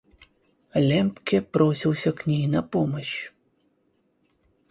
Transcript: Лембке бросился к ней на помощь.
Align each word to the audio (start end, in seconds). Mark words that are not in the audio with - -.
Лембке 0.73 1.41
бросился 1.41 2.11
к 2.11 2.25
ней 2.25 2.47
на 2.47 2.63
помощь. 2.63 3.31